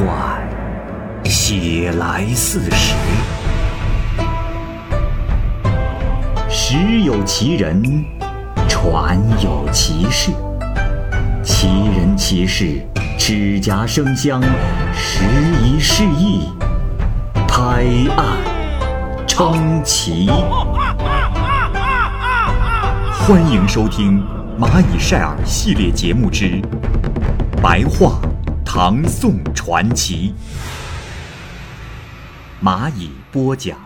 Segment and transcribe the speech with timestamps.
[0.00, 0.40] 幻，
[1.24, 2.94] 写来似实。
[6.48, 7.82] 时有其人，
[8.66, 10.30] 传有其事。
[11.42, 12.80] 其人其事，
[13.18, 14.40] 指甲生香，
[14.94, 15.22] 时
[15.62, 16.48] 移世易，
[17.46, 17.84] 拍
[18.16, 18.38] 案
[19.26, 20.30] 称奇。
[23.12, 24.22] 欢迎收听
[24.58, 26.46] 《蚂蚁晒尔》系列节目之
[27.60, 28.18] 《白话
[28.72, 30.32] 唐宋传奇》，
[32.64, 33.76] 蚂蚁播讲。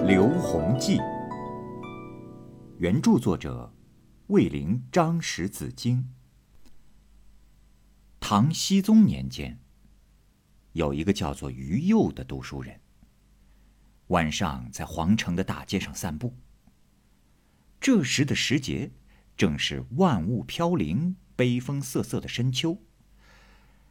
[0.04, 0.98] 《刘弘记》，
[2.78, 3.72] 原著作者
[4.26, 6.12] 魏陵张石子京。
[8.18, 9.60] 唐僖宗年间，
[10.72, 12.80] 有一个叫做于右的读书人。
[14.08, 16.34] 晚上在皇城的大街上散步。
[17.80, 18.90] 这时的时节，
[19.38, 22.82] 正是万物飘零、悲风瑟瑟的深秋。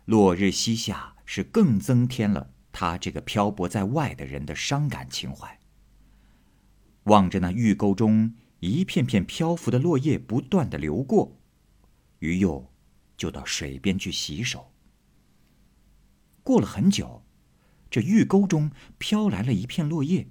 [0.05, 5.59] 落日西下，是更增添了他这个漂泊在外的人的伤感情怀。
[7.05, 11.39] 望着那玉沟中一片片漂浮的落叶不断的流过，
[12.19, 12.71] 于右
[13.15, 14.71] 就到水边去洗手。
[16.43, 17.23] 过了很久。
[17.89, 20.27] 这玉沟中飘来了一片落叶，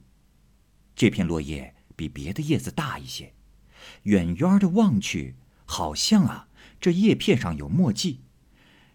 [0.95, 3.33] 这片落叶比别的叶子大一些，
[4.05, 5.34] 远远的望去，
[5.65, 6.48] 好像啊，
[6.81, 8.20] 这叶片上有墨迹。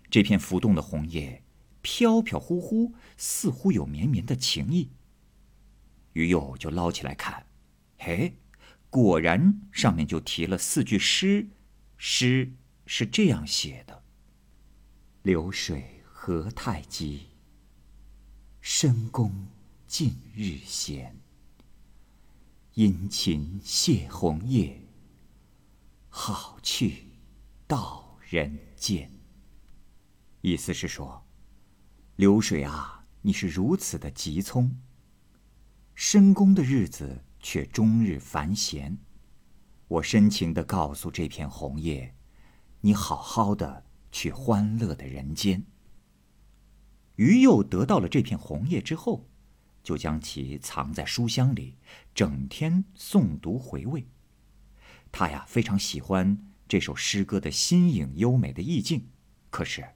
[0.09, 1.44] 这片浮动的红叶，
[1.81, 4.89] 飘飘忽忽，似乎有绵绵的情意。
[6.14, 7.45] 于右就捞起来看，
[7.97, 8.34] 嘿，
[8.89, 11.47] 果然上面就题了四句诗，
[11.97, 12.52] 诗
[12.86, 14.03] 是这样写的
[15.23, 17.28] ：“流水何太急。”
[18.59, 19.47] 深宫
[19.88, 21.16] 近日闲，
[22.73, 24.80] 殷勤谢红叶，
[26.13, 27.05] 好去
[27.66, 29.09] 到人间。
[30.41, 31.25] 意思是说，
[32.17, 34.69] 流水啊，你是如此的急匆，
[35.95, 38.97] 深宫的日子却终日繁闲。
[39.88, 42.13] 我深情的告诉这片红叶，
[42.81, 45.66] 你好好的去欢乐的人间。
[47.16, 49.29] 于右得到了这片红叶之后，
[49.81, 51.77] 就将其藏在书箱里，
[52.13, 54.05] 整天诵读回味。
[55.11, 59.09] 他呀非常喜欢这首诗歌的新颖优美的意境，
[59.49, 59.89] 可是，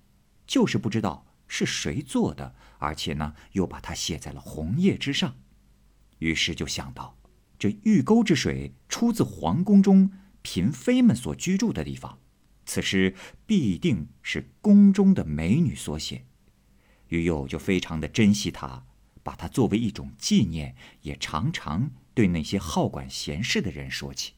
[0.46, 5.36] 就是不知道是谁做的，而且呢又把它写在了红叶之上。
[6.20, 7.18] 于是就想到，
[7.58, 10.12] 这玉沟之水出自皇宫中
[10.44, 12.20] 嫔妃们所居住的地方，
[12.66, 13.16] 此诗
[13.46, 16.26] 必定是宫中的美女所写。
[17.08, 18.86] 于右就非常的珍惜它，
[19.24, 24.34] 把它作为一种纪念，也常常对那些好管闲事的人说起。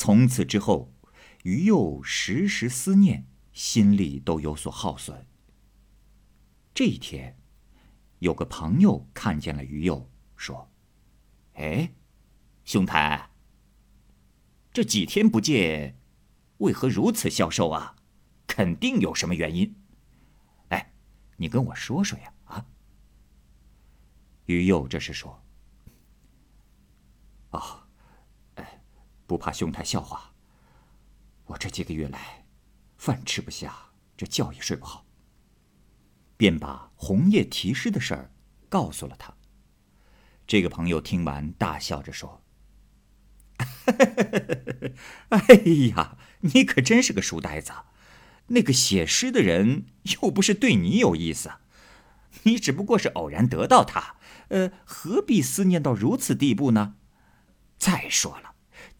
[0.00, 0.94] 从此之后，
[1.42, 5.26] 于右时时思念，心里都有所耗损。
[6.72, 7.38] 这一天，
[8.20, 10.72] 有个朋友看见了于右，说
[11.52, 11.92] ：“哎，
[12.64, 13.28] 兄台，
[14.72, 15.98] 这几天不见，
[16.56, 17.96] 为何如此消瘦啊？
[18.46, 19.76] 肯定有什么原因。”
[20.68, 20.94] 哎
[21.36, 22.64] 你跟我说说呀，啊！
[24.46, 25.44] 于右这是说
[27.52, 27.79] ：“哦，
[29.30, 30.32] 不怕兄台笑话，
[31.44, 32.44] 我这几个月来，
[32.98, 35.06] 饭吃不下，这觉也睡不好。”
[36.36, 38.32] 便把红叶题诗的事儿
[38.68, 39.32] 告诉了他。
[40.48, 42.42] 这个朋友听完，大笑着说
[45.30, 45.38] ：“哎
[45.94, 47.70] 呀，你可真是个书呆子！”
[48.52, 49.84] 那个写诗的人
[50.20, 51.52] 又不是对你有意思，
[52.42, 54.16] 你只不过是偶然得到他，
[54.48, 56.96] 呃，何必思念到如此地步呢？
[57.78, 58.49] 再说了，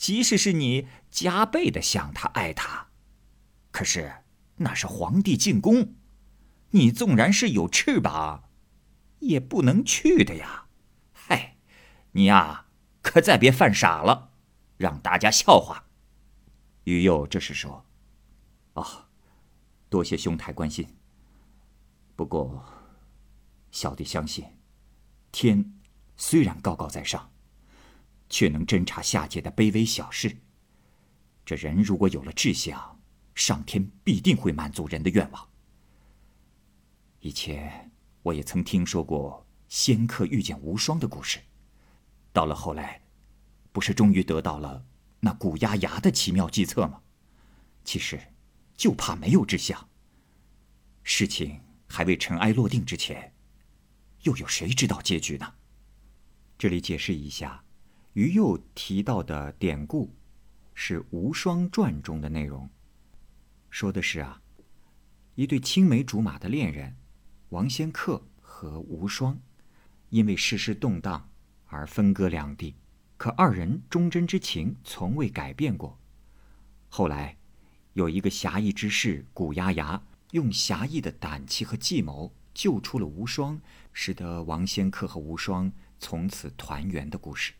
[0.00, 2.88] 即使是你加倍的想他、爱他，
[3.70, 4.22] 可是
[4.56, 5.92] 那是皇帝进宫，
[6.70, 8.48] 你纵然是有翅膀，
[9.18, 10.68] 也不能去的呀。
[11.12, 11.58] 嗨，
[12.12, 12.68] 你呀，
[13.02, 14.30] 可再别犯傻了，
[14.78, 15.84] 让大家笑话。
[16.84, 17.84] 于右这是说，
[18.72, 19.04] 哦。
[19.90, 20.96] 多谢兄台关心。
[22.16, 22.64] 不过，
[23.70, 24.46] 小弟相信，
[25.30, 25.74] 天
[26.16, 27.30] 虽然高高在上，
[28.30, 30.34] 却能侦察下界的卑微小事。
[31.44, 32.98] 这人如果有了志向，
[33.34, 35.48] 上天必定会满足人的愿望。
[37.18, 37.90] 以前
[38.22, 41.40] 我也曾听说过仙客遇见无双的故事，
[42.32, 43.02] 到了后来，
[43.70, 44.82] 不是终于得到了
[45.20, 47.02] 那古压牙的奇妙计策吗？
[47.84, 48.18] 其实。
[48.80, 49.90] 就怕没有志向。
[51.02, 53.34] 事情还未尘埃落定之前，
[54.22, 55.52] 又有谁知道结局呢？
[56.56, 57.62] 这里解释一下，
[58.14, 60.12] 于右提到的典故，
[60.74, 62.68] 是《无双传》中的内容，
[63.70, 64.42] 说的是啊，
[65.36, 66.96] 一对青梅竹马的恋人
[67.50, 69.38] 王仙客和无双，
[70.08, 71.30] 因为世事动荡
[71.66, 72.74] 而分隔两地，
[73.16, 75.96] 可二人忠贞之情从未改变过。
[76.88, 77.36] 后来，
[77.92, 80.02] 有一个侠义之士古丫牙，
[80.32, 83.60] 用侠义的胆气和计谋救出了无双，
[83.92, 85.70] 使得王仙客和无双
[86.00, 87.52] 从此团圆的故事。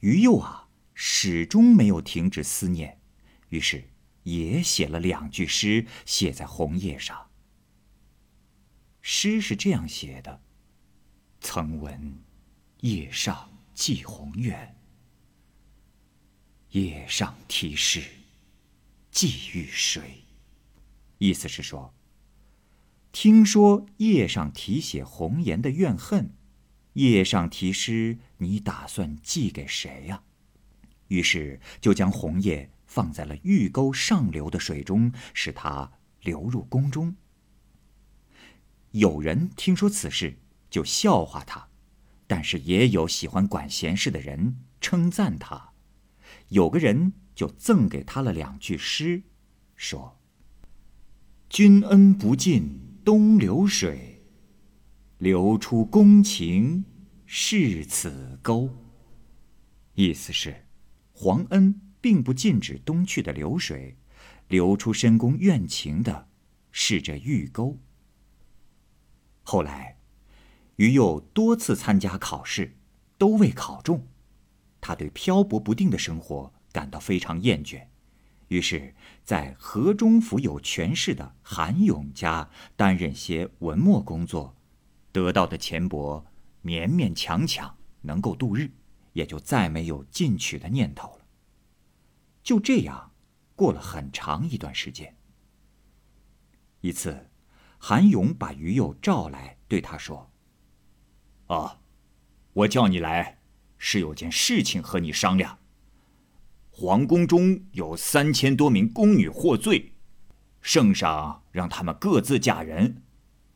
[0.00, 3.00] 于右啊，始终没有停止思念，
[3.48, 3.90] 于是
[4.22, 7.30] 也写了两句诗，写在红叶上。
[9.00, 10.42] 诗是这样写的
[11.40, 12.22] ：“曾闻
[12.80, 14.76] 叶上寄鸿远，
[16.70, 18.02] 叶上题诗。”
[19.10, 20.22] 寄予谁？
[21.16, 21.92] 意思是说，
[23.10, 26.36] 听说叶上题写红颜的怨恨，
[27.06, 30.22] 叶上题诗，你打算寄给谁呀？
[31.08, 35.92] 于是就将红叶放在了玉沟上流的水中，使它
[36.22, 37.16] 流入宫中。
[38.92, 40.38] 有人听说此事，
[40.70, 41.68] 就笑话他；
[42.26, 45.72] 但是也有喜欢管闲事的人称赞他。
[46.48, 47.12] 有个人。
[47.38, 49.22] 就赠给他了两句诗，
[49.76, 50.18] 说
[51.48, 54.17] ：“君恩不尽东流水，
[55.18, 56.84] 流出宫情
[57.26, 58.70] 是此沟。”
[59.94, 60.64] 意思是，
[61.12, 63.96] 皇恩并不禁止东去的流水，
[64.48, 66.28] 流出深宫怨情的
[66.72, 67.78] 是这玉沟。
[69.42, 69.98] 后来，
[70.76, 72.76] 于右多次参加考试，
[73.16, 74.06] 都未考中，
[74.80, 76.52] 他对漂泊不定的生活。
[76.70, 77.86] 感到非常厌倦，
[78.48, 78.94] 于是，
[79.24, 84.54] 在河中府有权势的韩永家担任些文墨工作，
[85.12, 86.24] 得到的钱帛
[86.62, 88.70] 勉勉强强能够度日，
[89.12, 91.26] 也就再没有进取的念头了。
[92.42, 93.12] 就这样，
[93.54, 95.16] 过了很长一段时间。
[96.80, 97.28] 一次，
[97.78, 100.30] 韩勇把于右召来，对他说
[101.48, 101.80] ：“啊，
[102.52, 103.40] 我叫你来，
[103.76, 105.58] 是有件事情和你商量。”
[106.70, 109.94] 皇宫中有三千多名宫女获罪，
[110.60, 113.02] 圣上让他们各自嫁人，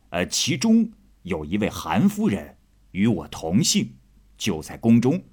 [0.09, 0.91] 呃，其中
[1.23, 2.57] 有一位韩夫人
[2.91, 3.95] 与我同姓，
[4.37, 5.23] 就在宫中，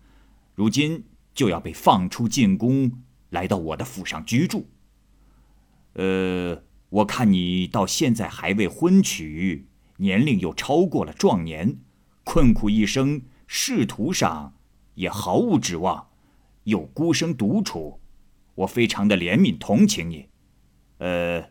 [0.54, 1.04] 如今
[1.34, 4.68] 就要被放出进宫，来到我的府上居住。
[5.94, 9.66] 呃，我看你到现在还未婚娶，
[9.96, 11.78] 年龄又超过了壮年，
[12.24, 14.54] 困苦一生，仕途上
[14.94, 16.08] 也毫无指望。
[16.64, 18.00] 又孤身独处，
[18.54, 20.28] 我非常的怜悯同情你。
[20.98, 21.50] 呃，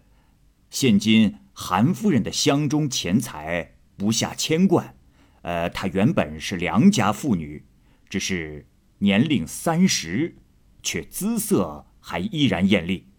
[0.70, 4.96] 现今韩夫人的箱中钱财不下千贯，
[5.42, 7.66] 呃，她原本是良家妇女，
[8.10, 8.66] 只是
[9.00, 10.38] 年龄三十，
[10.82, 13.10] 却姿色还依然艳丽。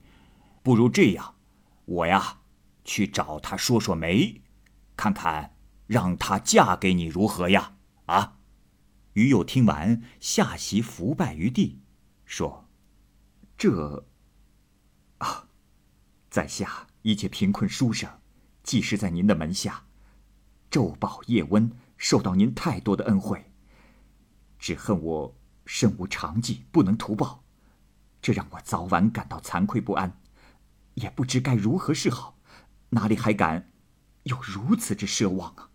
[0.62, 1.36] 不如这样，
[1.84, 2.40] 我呀，
[2.82, 4.40] 去找她说说媒，
[4.96, 5.54] 看看
[5.86, 7.76] 让她嫁给你如何呀？
[8.06, 8.38] 啊？
[9.12, 11.82] 于右听完，下席伏拜于地，
[12.24, 12.70] 说
[13.58, 14.06] ：“这……
[15.18, 15.48] 啊，
[16.30, 18.08] 在下一介贫困书生，
[18.62, 19.84] 既是在您的门下，
[20.70, 23.44] 昼饱夜温，受到您太多的恩惠。
[24.58, 25.36] 只恨我
[25.66, 27.42] 身无长技，不能图报，
[28.22, 30.20] 这让我早晚感到惭愧不安，
[30.94, 32.38] 也不知该如何是好，
[32.90, 33.70] 哪里还敢
[34.24, 35.70] 有如此之奢望啊？”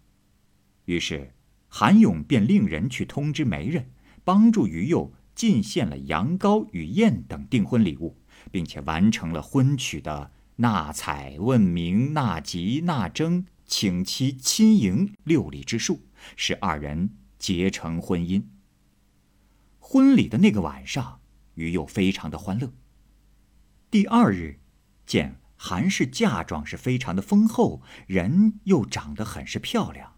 [0.86, 1.34] 于是。
[1.68, 3.92] 韩勇便令人去通知媒人，
[4.24, 8.18] 帮助于右进献了羊羔与燕等订婚礼物，
[8.50, 16.02] 并且完成了婚娶的纳采、问名、纳吉、纳征、请妻、亲迎六礼之数，
[16.36, 18.46] 使二人结成婚姻。
[19.80, 21.22] 婚礼的那个晚上，
[21.56, 22.74] 于又非常的欢乐。
[23.92, 24.60] 第二日，
[25.06, 30.16] 见韩氏嫁妆是非常的丰厚，人又长得很是漂亮，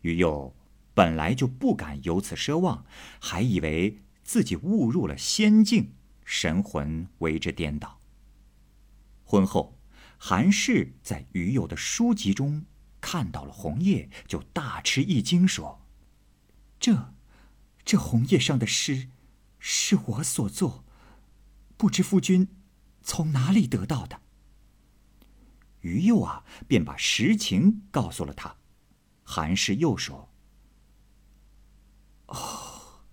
[0.00, 0.54] 于又。
[0.96, 2.86] 本来就不敢有此奢望，
[3.20, 5.94] 还以为自己误入了仙境，
[6.24, 7.98] 神魂为之颠倒。
[9.24, 9.76] 婚后，
[10.18, 12.64] 韩氏在余友的书籍中
[13.00, 15.82] 看到了红叶，就大吃一惊，说
[16.80, 17.14] ：“这，
[17.84, 19.08] 这红叶上的诗，
[19.58, 20.84] 是我所作，
[21.76, 22.48] 不知夫君
[23.02, 24.22] 从哪里得到的？”
[25.82, 28.56] 于右啊，便把实情告诉了他。
[29.22, 30.30] 韩氏又说。
[32.26, 33.04] 哦，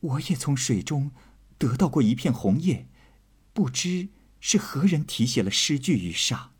[0.00, 1.10] 我也从水中
[1.56, 2.86] 得到过一片红叶，
[3.54, 4.10] 不知
[4.50, 6.54] 是何人题写了诗句于上。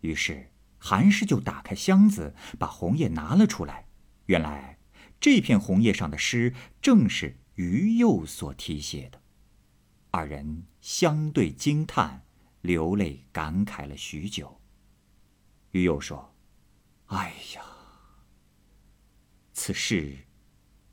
[0.00, 3.86] 于是韩氏就打开箱子，把红叶拿了出来。
[4.26, 4.80] 原来
[5.20, 6.52] 这片红叶上的诗
[6.82, 9.22] 正是于右所题写的。
[10.10, 12.26] 二人相对惊叹，
[12.62, 14.60] 流泪感慨了许久。
[15.70, 16.34] 于右说
[17.06, 17.62] ：“哎呀，
[19.52, 20.26] 此事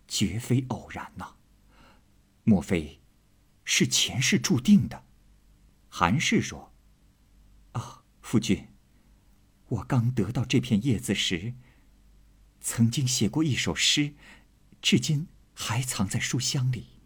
[0.07, 1.37] 绝非偶然呐，
[2.43, 3.01] 莫非
[3.63, 5.03] 是前世注定的？”
[5.97, 6.73] 韩氏说
[7.71, 8.67] ：“啊，夫君，
[9.69, 11.53] 我刚得到这片叶子时，
[12.59, 14.13] 曾经写过一首诗，
[14.81, 16.99] 至今还藏在书箱里。”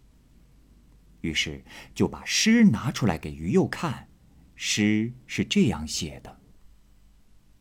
[1.22, 4.10] 于是就把诗拿出来给于右看，
[4.56, 6.42] 诗是这样写的：“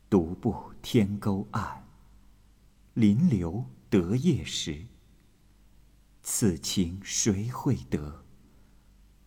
[0.09, 1.87] 独步天沟岸，
[2.95, 4.87] 临流得叶时。
[6.23, 8.25] 此情谁会得？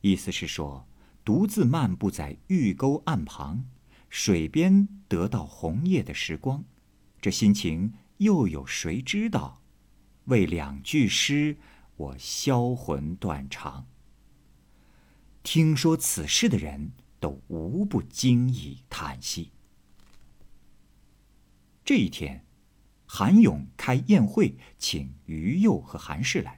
[0.00, 0.86] 意思是说，
[1.24, 3.64] 独自漫步在玉沟岸旁，
[4.08, 6.64] 水边得到红叶的时光，
[7.20, 9.60] 这心情又有谁知道？
[10.24, 11.56] 为两句诗，
[11.96, 13.86] 我销魂断肠。
[15.42, 19.52] 听说此事的人都无不惊异叹息。
[21.84, 22.44] 这一天，
[23.06, 26.57] 韩勇开宴会，请于右和韩氏来。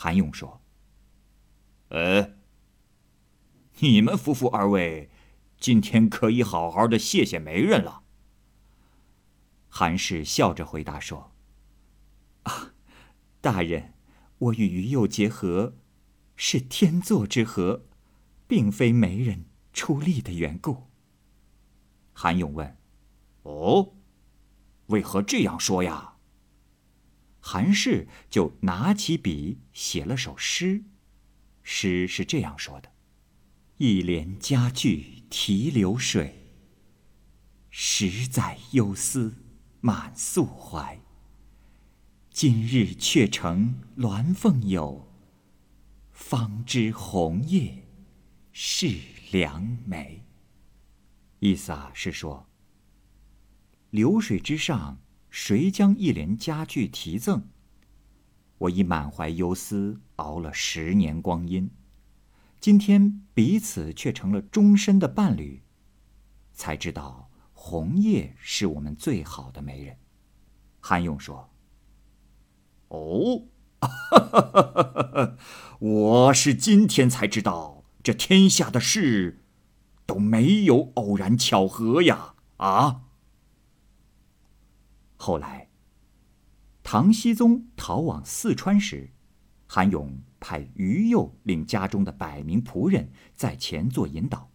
[0.00, 0.62] 韩勇说
[1.90, 2.36] ：“呃，
[3.80, 5.10] 你们夫妇二位，
[5.58, 8.04] 今天可以好好的谢谢媒人了。”
[9.68, 11.32] 韩氏笑着回答说。
[12.44, 12.74] 啊
[13.40, 13.94] 大人，
[14.38, 15.74] 我与于右结合，
[16.36, 17.84] 是天作之合，
[18.46, 20.86] 并非媒人出力的缘故。
[22.12, 22.78] 韩勇问
[23.42, 23.94] ：“哦，
[24.86, 26.14] 为何这样说呀？”
[27.50, 30.84] 韩氏就拿起笔写了首诗，
[31.62, 32.92] 诗是这样说的
[33.78, 36.52] ：“一帘佳句提流水，
[37.70, 39.34] 十载忧思
[39.80, 41.00] 满素怀。”
[42.28, 45.08] 今日却成鸾凤友，
[46.12, 47.82] 方知红叶
[48.52, 48.94] 是
[49.32, 50.22] 良媒。
[51.38, 52.46] 意思啊是说，
[53.88, 54.98] 流水之上，
[55.40, 57.44] 谁将一帘佳句题赠？
[58.58, 61.70] 我已满怀忧思，熬了十年光阴，
[62.58, 65.62] 今天彼此却成了终身的伴侣，
[66.52, 69.96] 才知道红叶是我们最好的媒人。
[70.80, 71.50] 韩勇说。
[72.88, 73.44] 哦，
[75.78, 79.44] 我是今天才知道，这天下的事
[80.04, 82.34] 都没有偶然巧合呀！
[82.56, 83.02] 啊！
[85.20, 85.68] 后来，
[86.82, 89.10] 唐僖宗逃往四川时，
[89.66, 94.50] 韩勇派于右领家中的百名仆人在前做引导。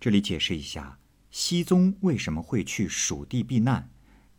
[0.00, 0.98] 这里解释一下，
[1.30, 3.90] 僖宗为什么会去蜀地避难？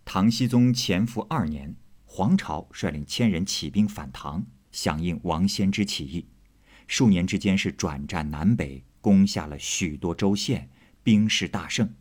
[0.04, 1.76] 唐僖宗乾伏二年。
[2.12, 6.28] 黄巢率领千人起兵反唐，响应王仙芝起义，
[6.88, 10.72] 数年之间是转战南北，攻下了许多州县，
[11.04, 11.94] 兵势大盛。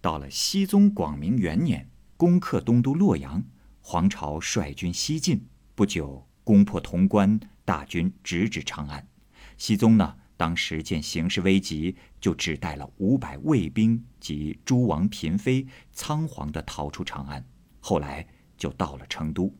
[0.00, 3.42] 到了熙宗广明元年，攻克东都洛阳，
[3.80, 9.08] 黄巢率军西进，不久攻破潼关，大军直指长安。
[9.56, 17.42] 熙宗呢，当时见形势危急，就只带了五百卫兵及诸王嫔妃，仓皇地逃出长安。
[17.80, 18.26] 后来。
[18.58, 19.54] 就到了成都，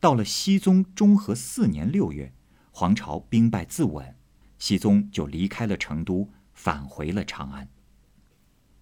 [0.00, 2.32] 到了熹宗中和四年六月，
[2.70, 4.14] 黄巢兵败自刎，
[4.58, 7.68] 熹宗就离开了成都，返回了长安。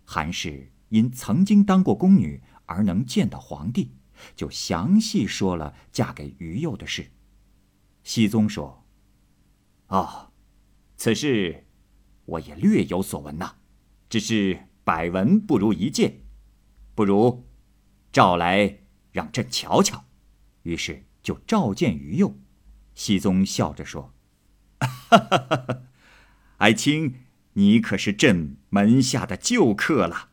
[0.05, 3.93] 韩氏因曾经当过宫女而能见到皇帝，
[4.37, 7.11] 就详细说了嫁给于右的事。
[8.05, 8.85] 熹宗说
[9.89, 10.33] ：“哦，
[10.99, 11.65] 此事
[12.27, 13.55] 我也略有所闻呐，
[14.11, 16.21] 只是百闻不如一见，
[16.95, 17.49] 不如
[18.13, 18.81] 召来。”
[19.13, 20.07] 让朕瞧瞧，
[20.63, 22.39] 于是就召见于右。
[22.95, 24.15] 熹宗笑着说
[24.81, 25.83] ：“哈哈哈哈，
[26.57, 27.15] 爱卿，
[27.55, 30.31] 你可是朕门下的旧客了。”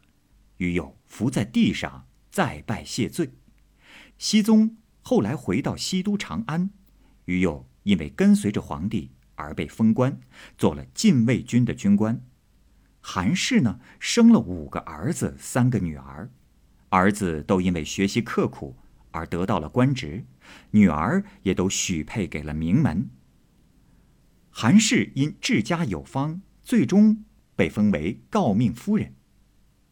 [0.60, 3.32] 于右伏在地上再拜谢罪。
[4.18, 6.70] 熹宗后来回到西都长安，
[7.26, 10.20] 于右因为跟随着皇帝而被封官，
[10.58, 12.22] 做了禁卫军的军官。
[13.02, 16.30] 韩氏呢，生了五个儿子，三个女儿。
[16.90, 18.76] 儿子都因为学习刻苦
[19.12, 20.26] 而得到了官职，
[20.72, 23.10] 女儿也都许配给了名门。
[24.50, 27.24] 韩氏因治家有方，最终
[27.56, 29.16] 被封为诰命夫人。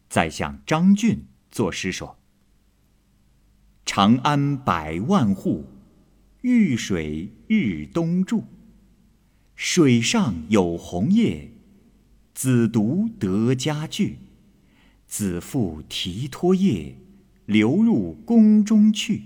[0.08, 2.18] 宰相张俊作诗说
[3.84, 5.66] ：“长安百万户，
[6.40, 8.44] 玉水日东注。
[9.54, 11.50] 水上有红叶，
[12.32, 14.18] 子独得佳句。”
[15.06, 16.96] 子父提托叶，
[17.46, 19.22] 流入宫中去。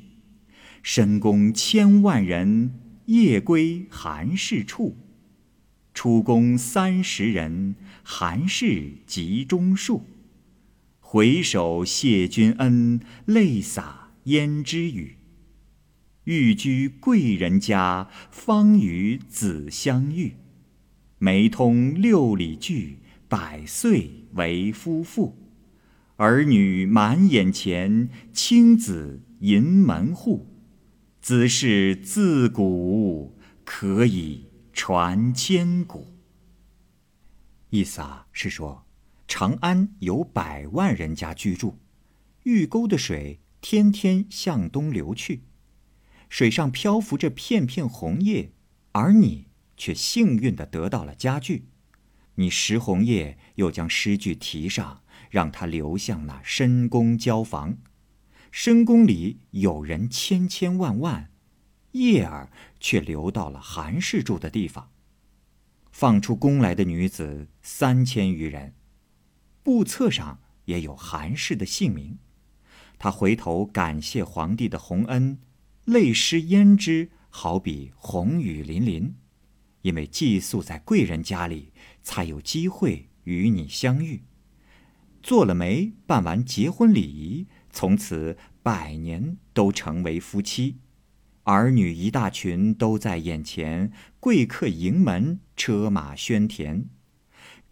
[0.82, 2.72] 深宫千万人，
[3.06, 4.96] 夜归寒士处。
[5.94, 10.04] 出宫三十人，寒士集中数。
[11.12, 15.18] 回首谢君恩，泪洒胭脂雨。
[16.24, 20.36] 欲居贵人家，方与子相遇。
[21.18, 25.36] 眉通六里聚，百岁为夫妇。
[26.16, 30.46] 儿女满眼前，青子迎门户。
[31.20, 36.06] 子事自古，可以传千古。
[37.68, 38.81] 意思啊，是说。
[39.34, 41.78] 长安有百万人家居住，
[42.42, 45.44] 玉沟的水天天向东流去，
[46.28, 48.52] 水上漂浮着片片红叶，
[48.92, 51.64] 而你却幸运地得到了家具。
[52.34, 57.78] 你拾红叶，又将诗句题上，让它流向那深宫交房。
[58.50, 61.30] 深宫里有人千千万万，
[61.92, 64.90] 叶儿却流到了韩氏住的地方。
[65.90, 68.74] 放出宫来的女子三千余人。
[69.62, 72.18] 簿册上也有韩氏的姓名，
[72.98, 75.38] 他回头感谢皇帝的洪恩，
[75.84, 79.14] 泪湿胭脂，好比红雨淋淋。
[79.82, 84.22] 因为寄宿在贵人家里，才有机会与你相遇。
[85.22, 90.78] 做了媒，办完结婚礼仪，从此百年都成为夫妻，
[91.44, 96.86] 儿女一大群都在眼前，贵客迎门，车马喧天，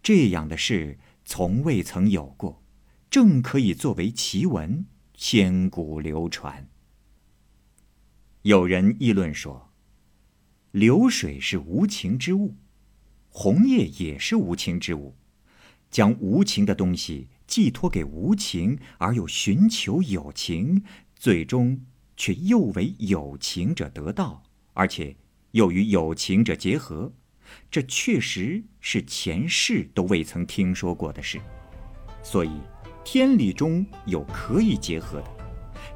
[0.02, 0.98] 这样的事。
[1.32, 2.60] 从未曾有过，
[3.08, 4.84] 正可以作为奇闻，
[5.14, 6.68] 千古流传。
[8.42, 9.70] 有人议论说，
[10.72, 12.56] 流水是无情之物，
[13.28, 15.14] 红叶也是无情之物，
[15.88, 20.82] 将无情的东西寄托给无情，而又寻求有情，
[21.14, 21.80] 最终
[22.16, 25.16] 却又为有情者得到，而且
[25.52, 27.12] 又与有情者结合。
[27.70, 31.40] 这确实是前世都未曾听说过的事，
[32.22, 32.50] 所以
[33.04, 35.26] 天理中有可以结合的，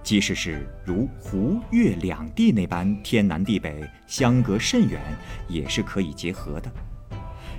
[0.02, 5.00] 即使是如湖月两地那般天南地北相隔甚远，
[5.48, 6.72] 也是可以结合的。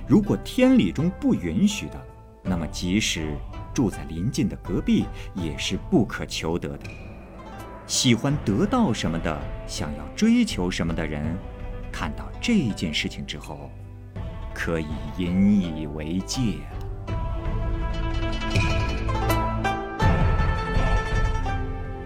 [0.08, 2.06] 如果天理中不允许的，
[2.42, 3.34] 那么即使
[3.74, 5.04] 住在邻近的隔壁，
[5.34, 6.86] 也是不可求得的。
[7.86, 11.36] 喜欢得到什么的，想要追求什么的人，
[11.92, 13.70] 看到这件事情之后。
[14.58, 14.86] 可以
[15.18, 16.40] 引以为戒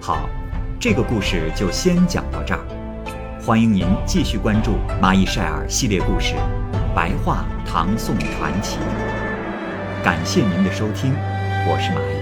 [0.03, 0.29] 好，
[0.81, 2.61] 这个故事就先讲到这儿。
[3.41, 6.35] 欢迎您继续关注《蚂蚁晒尔》系列故事
[6.95, 8.79] 《白话唐宋传奇》。
[10.05, 11.15] 感谢您的收听，
[11.69, 12.20] 我是蚂蚁。